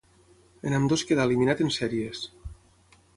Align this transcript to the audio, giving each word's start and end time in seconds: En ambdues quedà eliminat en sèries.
En 0.69 0.77
ambdues 0.77 1.03
quedà 1.11 1.27
eliminat 1.29 1.63
en 1.67 1.71
sèries. 1.77 2.23